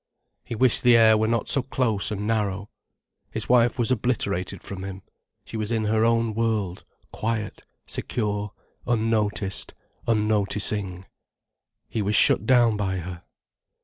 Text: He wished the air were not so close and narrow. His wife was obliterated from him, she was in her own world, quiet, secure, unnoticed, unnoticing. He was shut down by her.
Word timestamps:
He 0.43 0.55
wished 0.55 0.81
the 0.81 0.97
air 0.97 1.15
were 1.15 1.27
not 1.27 1.47
so 1.47 1.61
close 1.61 2.09
and 2.09 2.25
narrow. 2.25 2.71
His 3.29 3.47
wife 3.47 3.77
was 3.77 3.91
obliterated 3.91 4.63
from 4.63 4.83
him, 4.83 5.03
she 5.45 5.57
was 5.57 5.71
in 5.71 5.83
her 5.83 6.03
own 6.03 6.33
world, 6.33 6.83
quiet, 7.11 7.65
secure, 7.85 8.51
unnoticed, 8.87 9.75
unnoticing. 10.07 11.05
He 11.87 12.01
was 12.01 12.15
shut 12.15 12.47
down 12.47 12.77
by 12.77 12.97
her. 12.97 13.21